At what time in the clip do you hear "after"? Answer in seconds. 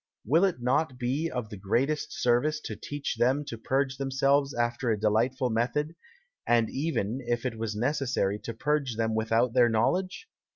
4.51-4.89